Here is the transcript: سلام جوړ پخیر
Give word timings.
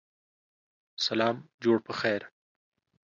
سلام 1.05 1.37
جوړ 1.63 1.77
پخیر 1.87 2.21